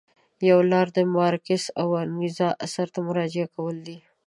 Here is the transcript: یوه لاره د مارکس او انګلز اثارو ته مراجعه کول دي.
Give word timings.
یوه 0.49 0.63
لاره 0.71 0.91
د 0.97 0.99
مارکس 1.15 1.63
او 1.81 1.87
انګلز 2.03 2.39
اثارو 2.65 2.93
ته 2.95 2.99
مراجعه 3.07 3.47
کول 3.55 3.75
دي. 3.87 3.97